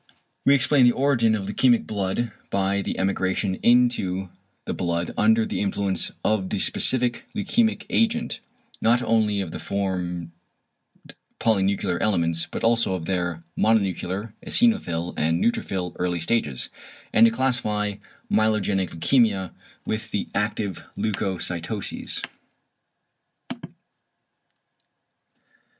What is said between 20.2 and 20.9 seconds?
active